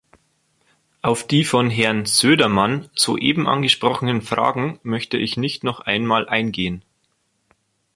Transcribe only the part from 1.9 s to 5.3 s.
Söderman soeben angesprochenen Fragen möchte